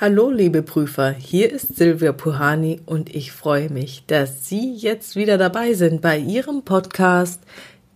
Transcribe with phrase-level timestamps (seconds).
[0.00, 5.38] Hallo, liebe Prüfer, hier ist Silvia Puhani und ich freue mich, dass Sie jetzt wieder
[5.38, 7.42] dabei sind bei Ihrem Podcast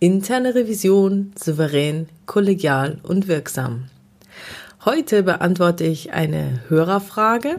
[0.01, 3.85] Interne Revision souverän, kollegial und wirksam.
[4.85, 7.59] Heute beantworte ich eine Hörerfrage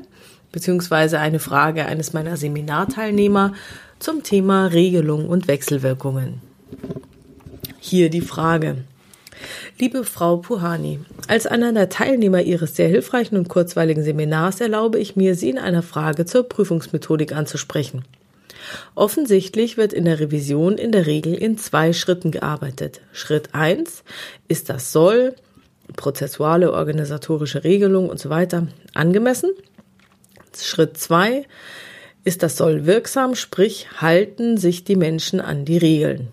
[0.51, 3.53] beziehungsweise eine Frage eines meiner Seminarteilnehmer
[3.99, 6.41] zum Thema Regelung und Wechselwirkungen.
[7.79, 8.83] Hier die Frage.
[9.79, 15.15] Liebe Frau Puhani, als einer der Teilnehmer Ihres sehr hilfreichen und kurzweiligen Seminars erlaube ich
[15.15, 18.03] mir, Sie in einer Frage zur Prüfungsmethodik anzusprechen.
[18.95, 23.01] Offensichtlich wird in der Revision in der Regel in zwei Schritten gearbeitet.
[23.11, 24.03] Schritt eins
[24.47, 25.35] ist das Soll,
[25.95, 29.51] prozessuale, organisatorische Regelung und so weiter angemessen.
[30.55, 31.45] Schritt zwei
[32.23, 36.29] ist das Soll wirksam, sprich halten sich die Menschen an die Regeln.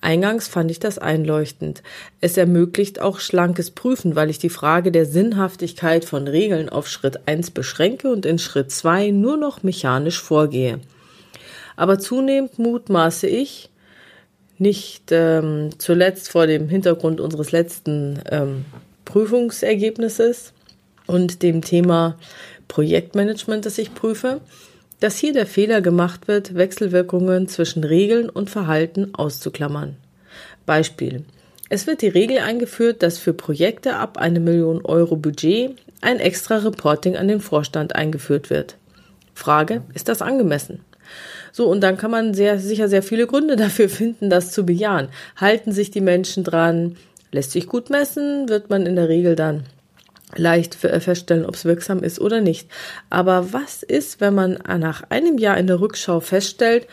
[0.00, 1.82] Eingangs fand ich das einleuchtend.
[2.20, 7.26] Es ermöglicht auch schlankes Prüfen, weil ich die Frage der Sinnhaftigkeit von Regeln auf Schritt
[7.26, 10.80] 1 beschränke und in Schritt 2 nur noch mechanisch vorgehe.
[11.76, 13.70] Aber zunehmend mutmaße ich,
[14.58, 18.64] nicht ähm, zuletzt vor dem Hintergrund unseres letzten ähm,
[19.04, 20.52] Prüfungsergebnisses
[21.06, 22.16] und dem Thema
[22.68, 24.40] Projektmanagement, das ich prüfe,
[25.00, 29.96] dass hier der Fehler gemacht wird, Wechselwirkungen zwischen Regeln und Verhalten auszuklammern.
[30.64, 31.24] Beispiel.
[31.68, 36.58] Es wird die Regel eingeführt, dass für Projekte ab eine Million Euro Budget ein extra
[36.58, 38.76] Reporting an den Vorstand eingeführt wird.
[39.34, 40.80] Frage, ist das angemessen?
[41.52, 45.08] So, und dann kann man sehr, sicher sehr viele Gründe dafür finden, das zu bejahen.
[45.36, 46.96] Halten sich die Menschen dran?
[47.32, 48.48] Lässt sich gut messen?
[48.48, 49.64] Wird man in der Regel dann
[50.34, 52.68] leicht äh, feststellen, ob es wirksam ist oder nicht.
[53.10, 56.86] Aber was ist, wenn man nach einem Jahr in der Rückschau feststellt,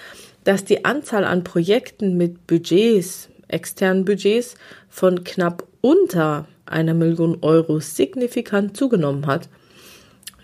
[0.44, 4.56] dass die Anzahl an Projekten mit Budgets, externen Budgets
[4.90, 9.50] von knapp unter einer Million Euro signifikant zugenommen hat?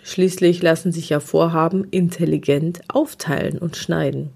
[0.02, 4.30] Schließlich lassen sich ja Vorhaben intelligent aufteilen und schneiden.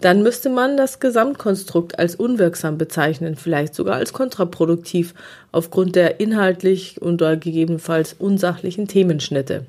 [0.00, 5.14] Dann müsste man das Gesamtkonstrukt als unwirksam bezeichnen, vielleicht sogar als kontraproduktiv
[5.52, 9.66] aufgrund der inhaltlich oder gegebenenfalls unsachlichen Themenschnitte.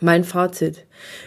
[0.00, 0.86] Mein Fazit.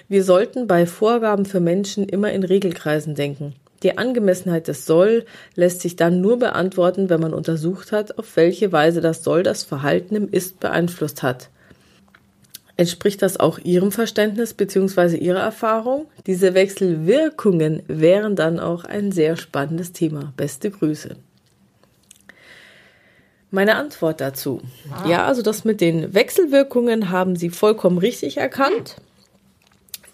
[0.09, 3.53] Wir sollten bei Vorgaben für Menschen immer in Regelkreisen denken.
[3.83, 8.71] Die Angemessenheit des Soll lässt sich dann nur beantworten, wenn man untersucht hat, auf welche
[8.71, 11.49] Weise das Soll das Verhalten im Ist beeinflusst hat.
[12.75, 15.17] Entspricht das auch Ihrem Verständnis bzw.
[15.17, 16.07] Ihrer Erfahrung?
[16.25, 20.33] Diese Wechselwirkungen wären dann auch ein sehr spannendes Thema.
[20.37, 21.15] Beste Grüße.
[23.51, 24.61] Meine Antwort dazu.
[25.07, 28.95] Ja, also das mit den Wechselwirkungen haben Sie vollkommen richtig erkannt.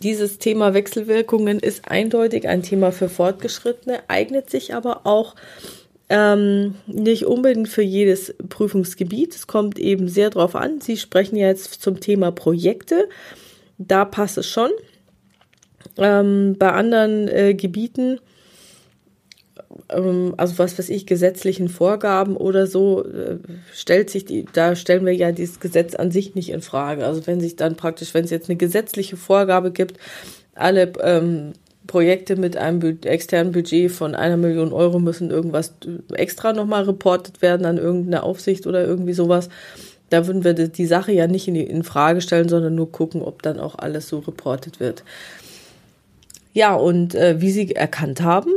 [0.04, 5.36] Dieses Thema Wechselwirkungen ist eindeutig ein Thema für Fortgeschrittene, eignet sich aber auch
[6.10, 9.36] ähm, nicht unbedingt für jedes Prüfungsgebiet.
[9.36, 10.82] Es kommt eben sehr drauf an.
[10.82, 13.08] Sie sprechen jetzt zum Thema Projekte.
[13.78, 14.72] Da passt es schon.
[15.98, 18.20] Ähm, bei anderen äh, Gebieten,
[19.90, 23.38] ähm, also was weiß ich, gesetzlichen Vorgaben oder so, äh,
[23.74, 27.06] stellt sich die, da stellen wir ja dieses Gesetz an sich nicht in Frage.
[27.06, 29.98] Also wenn sich dann praktisch, wenn es jetzt eine gesetzliche Vorgabe gibt,
[30.56, 31.54] alle ähm,
[31.90, 35.74] Projekte mit einem externen Budget von einer Million Euro müssen irgendwas
[36.14, 39.50] extra nochmal reportet werden an irgendeine Aufsicht oder irgendwie sowas.
[40.12, 43.24] Da würden wir die Sache ja nicht in, die, in Frage stellen, sondern nur gucken,
[43.24, 45.04] ob dann auch alles so reportet wird.
[46.54, 48.52] Ja, und äh, wie Sie erkannt haben,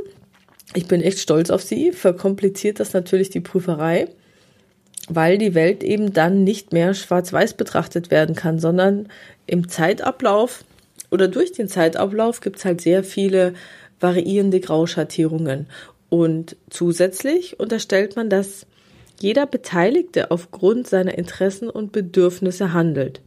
[0.75, 4.09] ich bin echt stolz auf Sie, verkompliziert das natürlich die Prüferei,
[5.09, 9.09] weil die Welt eben dann nicht mehr schwarz-weiß betrachtet werden kann, sondern
[9.47, 10.65] im Zeitablauf
[11.13, 13.53] oder durch den Zeitablauf gibt es halt sehr viele
[14.01, 15.67] variierende Grauschattierungen.
[16.09, 18.67] Und zusätzlich unterstellt man, dass
[19.21, 23.21] jeder Beteiligte aufgrund seiner Interessen und Bedürfnisse handelt.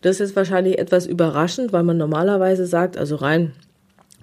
[0.00, 3.52] Das ist wahrscheinlich etwas überraschend, weil man normalerweise sagt, also rein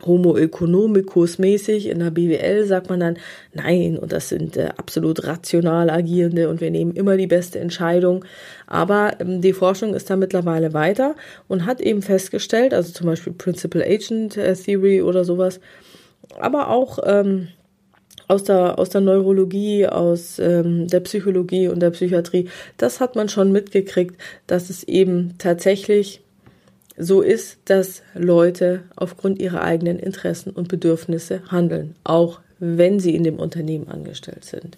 [0.06, 3.18] Homo economicus mäßig in der BWL sagt man dann,
[3.54, 8.26] nein, und das sind äh, absolut rational agierende und wir nehmen immer die beste Entscheidung.
[8.68, 11.16] Aber ähm, die Forschung ist da mittlerweile weiter
[11.48, 15.60] und hat eben festgestellt, also zum Beispiel Principal Agent äh, Theory oder sowas,
[16.40, 17.50] aber auch ähm,
[18.30, 22.48] aus der, aus der Neurologie, aus ähm, der Psychologie und der Psychiatrie,
[22.78, 24.16] das hat man schon mitgekriegt,
[24.46, 26.22] dass es eben tatsächlich
[27.00, 33.24] so ist, dass Leute aufgrund ihrer eigenen Interessen und Bedürfnisse handeln, auch wenn sie in
[33.24, 34.78] dem Unternehmen angestellt sind.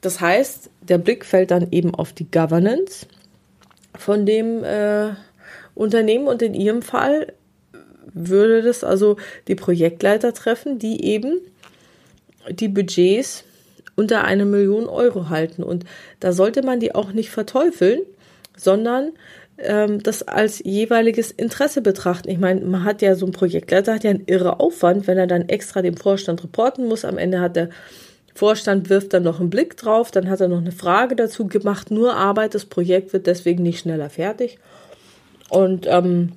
[0.00, 3.06] Das heißt, der Blick fällt dann eben auf die Governance
[3.98, 5.10] von dem äh,
[5.74, 7.32] Unternehmen und in ihrem Fall
[8.14, 9.16] würde das also
[9.48, 11.40] die Projektleiter treffen, die eben
[12.48, 13.44] die Budgets
[13.96, 15.62] unter eine Million Euro halten.
[15.62, 15.84] Und
[16.20, 18.00] da sollte man die auch nicht verteufeln,
[18.56, 19.12] sondern
[19.62, 22.30] ähm, das als jeweiliges Interesse betrachten.
[22.30, 25.26] Ich meine, man hat ja so ein Projektleiter, hat ja einen irre Aufwand, wenn er
[25.26, 27.04] dann extra dem Vorstand reporten muss.
[27.04, 27.70] Am Ende hat der
[28.34, 31.90] Vorstand wirft dann noch einen Blick drauf, dann hat er noch eine Frage dazu gemacht,
[31.90, 34.58] nur Arbeit, das Projekt wird deswegen nicht schneller fertig.
[35.48, 36.32] Und ähm,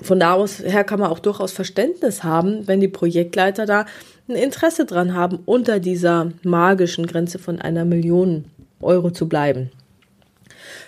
[0.00, 3.86] von da aus her kann man auch durchaus Verständnis haben, wenn die Projektleiter da
[4.28, 8.44] ein Interesse dran haben, unter dieser magischen Grenze von einer Million
[8.80, 9.70] Euro zu bleiben.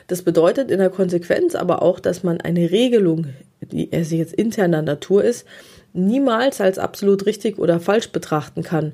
[0.06, 3.28] Das bedeutet in der Konsequenz aber auch, dass man eine Regelung,
[3.60, 5.46] die sie jetzt interner Natur ist,
[5.92, 8.92] niemals als absolut richtig oder falsch betrachten kann,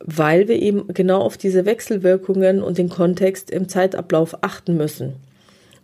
[0.00, 5.16] weil wir eben genau auf diese Wechselwirkungen und den Kontext im Zeitablauf achten müssen.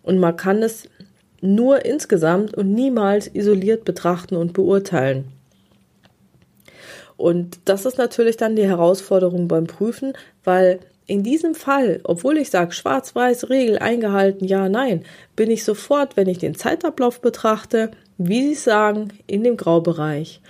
[0.03, 0.89] Und man kann es
[1.41, 5.33] nur insgesamt und niemals isoliert betrachten und beurteilen.
[7.17, 10.13] Und das ist natürlich dann die Herausforderung beim Prüfen,
[10.45, 15.05] weil in diesem Fall, obwohl ich sage, schwarz-weiß, Regel eingehalten, ja, nein,
[15.37, 20.41] bin ich sofort, wenn ich den Zeitablauf betrachte, wie Sie sagen, in dem Graubereich.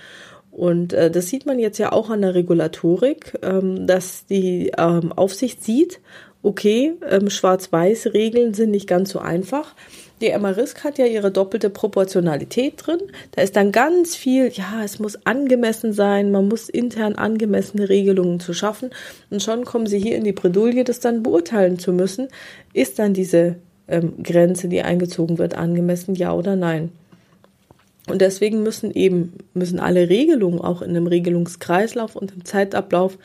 [0.51, 5.11] Und äh, das sieht man jetzt ja auch an der Regulatorik, ähm, dass die ähm,
[5.11, 5.99] Aufsicht sieht,
[6.41, 9.75] okay, ähm, Schwarz-Weiß-Regeln sind nicht ganz so einfach.
[10.19, 12.99] Die MRISC hat ja ihre doppelte Proportionalität drin.
[13.31, 18.39] Da ist dann ganz viel, ja, es muss angemessen sein, man muss intern angemessene Regelungen
[18.39, 18.89] zu schaffen.
[19.29, 22.29] Und schon kommen sie hier in die Bredouille, das dann beurteilen zu müssen.
[22.73, 26.91] Ist dann diese ähm, Grenze, die eingezogen wird, angemessen, ja oder nein?
[28.09, 33.17] Und deswegen müssen eben, müssen alle Regelungen auch in einem Regelungskreislauf und im Zeitablauf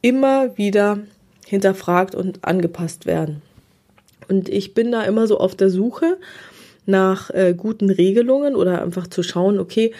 [0.00, 1.00] immer wieder
[1.46, 3.42] hinterfragt und angepasst werden.
[4.32, 6.16] Und ich bin da immer so auf der Suche
[6.86, 9.92] nach äh, guten Regelungen oder einfach zu schauen, okay,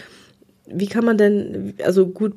[0.65, 2.33] wie kann man denn, also gut,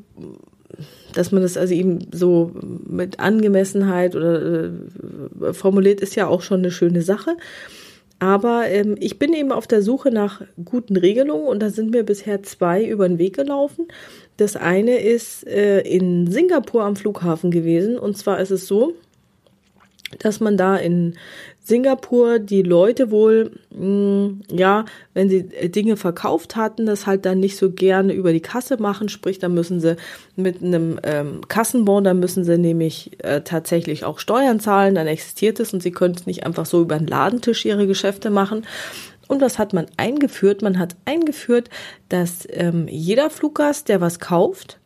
[1.14, 2.52] dass man das also eben so
[2.86, 7.38] mit Angemessenheit oder äh, formuliert, ist ja auch schon eine schöne Sache.
[8.18, 12.02] Aber ähm, ich bin eben auf der Suche nach guten Regelungen und da sind mir
[12.02, 13.88] bisher zwei über den Weg gelaufen.
[14.36, 18.92] Das eine ist äh, in Singapur am Flughafen gewesen und zwar ist es so,
[20.18, 21.16] dass man da in
[21.66, 24.84] Singapur die Leute wohl, mh, mm, ja,
[25.14, 28.80] wenn sie äh, Dinge verkauft hatten, das halt dann nicht so gerne über die Kasse
[28.80, 29.96] machen, sprich, da müssen sie
[30.36, 35.58] mit einem ähm, Kassenbon, da müssen sie nämlich äh, tatsächlich auch Steuern zahlen, dann existiert
[35.58, 38.64] es und sie können es nicht einfach so über den Ladentisch ihre Geschäfte machen.
[39.26, 40.62] Und was hat man eingeführt?
[40.62, 41.68] Man hat eingeführt,
[42.08, 44.78] dass ähm, jeder Fluggast, der was kauft,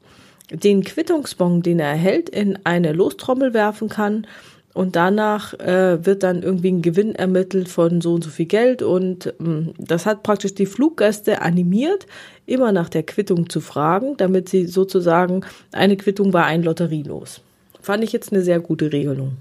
[0.50, 4.26] den Quittungsbon, den er erhält, in eine Lostrommel werfen kann
[4.72, 8.82] und danach äh, wird dann irgendwie ein Gewinn ermittelt von so und so viel Geld.
[8.82, 12.06] Und ähm, das hat praktisch die Fluggäste animiert,
[12.46, 17.40] immer nach der Quittung zu fragen, damit sie sozusagen eine Quittung war ein Lotterielos.
[17.80, 19.38] Fand ich jetzt eine sehr gute Regelung.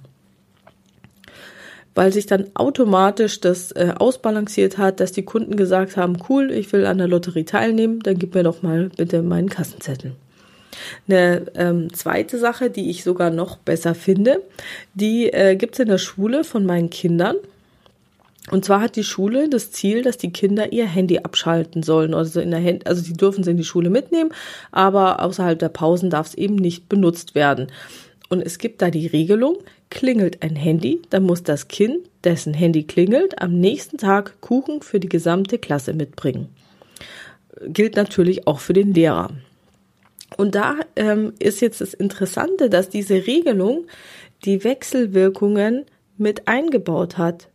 [1.94, 6.72] Weil sich dann automatisch das äh, ausbalanciert hat, dass die Kunden gesagt haben, cool, ich
[6.74, 10.14] will an der Lotterie teilnehmen, dann gib mir doch mal bitte meinen Kassenzettel.
[11.08, 14.42] Eine ähm, zweite Sache, die ich sogar noch besser finde,
[14.94, 17.36] die äh, gibt es in der Schule von meinen Kindern.
[18.52, 22.14] Und zwar hat die Schule das Ziel, dass die Kinder ihr Handy abschalten sollen.
[22.14, 24.32] Also in der Hand, also sie dürfen es in die Schule mitnehmen,
[24.72, 27.68] aber außerhalb der Pausen darf es eben nicht benutzt werden.
[28.30, 29.58] Und es gibt da die Regelung,
[29.90, 35.00] klingelt ein Handy, dann muss das Kind, dessen Handy klingelt, am nächsten Tag Kuchen für
[35.00, 36.50] die gesamte Klasse mitbringen.
[37.68, 39.32] Gilt natürlich auch für den Lehrer.
[40.38, 43.86] Und da ähm, ist jetzt das Interessante, dass diese Regelung
[44.46, 45.86] die Wechselwirkungen
[46.18, 47.50] mit eingebaut hat.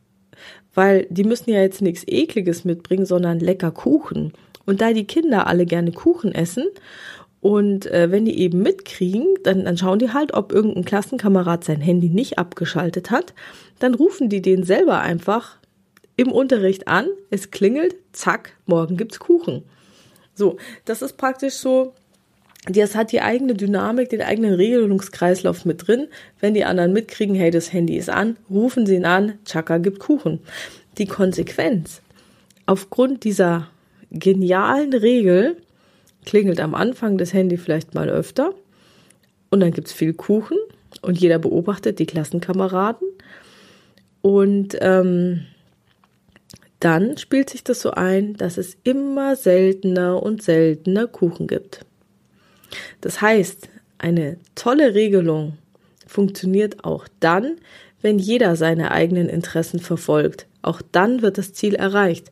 [0.75, 4.33] Weil die müssen ja jetzt nichts Ekliges mitbringen, sondern lecker Kuchen.
[4.67, 6.65] Und da die Kinder alle gerne Kuchen essen
[7.45, 11.83] und äh, wenn die eben mitkriegen, dann, dann schauen die halt, ob irgendein Klassenkamerad sein
[11.83, 13.35] Handy nicht abgeschaltet hat.
[13.79, 15.59] Dann rufen die den selber einfach
[16.17, 17.07] im Unterricht an.
[17.29, 19.63] Es klingelt, zack, morgen gibt's Kuchen.
[20.33, 21.93] So, das ist praktisch so
[22.67, 26.09] das hat die eigene Dynamik, den eigenen Regelungskreislauf mit drin.
[26.41, 29.99] Wenn die anderen mitkriegen, hey, das Handy ist an, rufen sie ihn an, Chaka gibt
[29.99, 30.41] Kuchen.
[30.97, 32.01] Die Konsequenz,
[32.67, 33.69] aufgrund dieser
[34.11, 35.57] genialen Regel,
[36.25, 38.55] klingelt am Anfang das Handy vielleicht mal öfter
[39.51, 40.57] und dann gibt's viel Kuchen
[41.03, 43.07] und jeder beobachtet die Klassenkameraden
[44.23, 45.45] und ähm,
[46.81, 51.85] dann spielt sich das so ein, dass es immer seltener und seltener Kuchen gibt.
[53.01, 55.59] Das heißt, eine tolle Regelung
[56.07, 57.57] funktioniert auch dann,
[58.03, 60.47] wenn jeder seine eigenen Interessen verfolgt.
[60.63, 62.31] Auch dann wird das Ziel erreicht.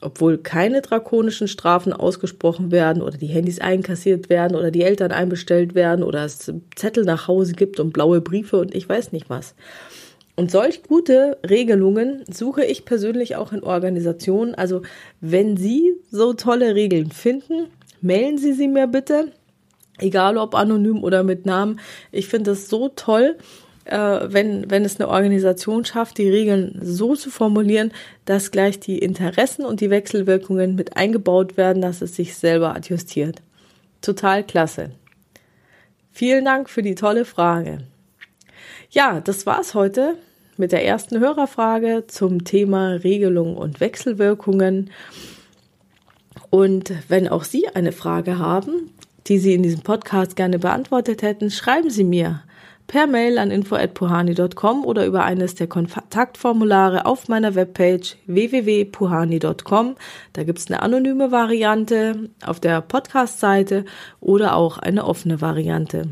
[0.00, 5.76] Obwohl keine drakonischen Strafen ausgesprochen werden oder die Handys einkassiert werden oder die Eltern einbestellt
[5.76, 9.54] werden oder es Zettel nach Hause gibt und blaue Briefe und ich weiß nicht was.
[10.34, 14.54] Und solch gute Regelungen suche ich persönlich auch in Organisationen.
[14.54, 14.82] Also
[15.20, 17.68] wenn Sie so tolle Regeln finden,
[18.00, 19.28] mailen Sie sie mir bitte,
[19.98, 21.80] egal ob anonym oder mit Namen.
[22.10, 23.36] Ich finde es so toll,
[23.84, 27.92] äh, wenn, wenn es eine Organisation schafft, die Regeln so zu formulieren,
[28.24, 33.42] dass gleich die Interessen und die Wechselwirkungen mit eingebaut werden, dass es sich selber adjustiert.
[34.00, 34.90] Total klasse.
[36.12, 37.78] Vielen Dank für die tolle Frage.
[38.90, 40.16] Ja, das war's heute
[40.56, 44.90] mit der ersten Hörerfrage zum Thema Regelung und Wechselwirkungen.
[46.50, 48.92] Und wenn auch Sie eine Frage haben,
[49.26, 52.42] die Sie in diesem Podcast gerne beantwortet hätten, schreiben Sie mir
[52.86, 59.96] per Mail an info@puhani.com oder über eines der Kontaktformulare auf meiner Webpage www.puhani.com.
[60.32, 63.84] Da gibt's eine anonyme Variante auf der Podcast-Seite
[64.20, 66.08] oder auch eine offene Variante.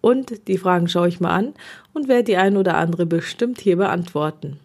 [0.00, 1.54] Und die Fragen schaue ich mal an
[1.94, 4.60] und werde die ein oder andere bestimmt hier beantworten.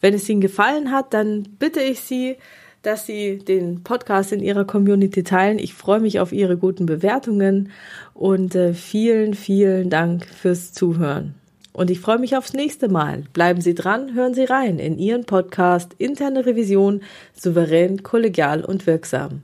[0.00, 2.36] Wenn es Ihnen gefallen hat, dann bitte ich Sie,
[2.82, 5.58] dass Sie den Podcast in Ihrer Community teilen.
[5.58, 7.70] Ich freue mich auf Ihre guten Bewertungen
[8.14, 11.34] und äh, vielen, vielen Dank fürs Zuhören.
[11.72, 13.24] Und ich freue mich aufs nächste Mal.
[13.32, 19.42] Bleiben Sie dran, hören Sie rein in Ihren Podcast Interne Revision souverän, kollegial und wirksam.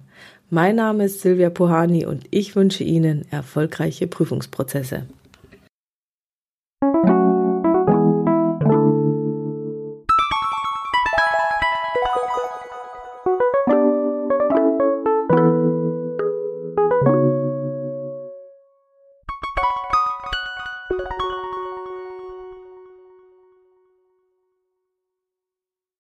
[0.51, 5.07] Mein Name ist Silvia Pohani und ich wünsche Ihnen erfolgreiche Prüfungsprozesse.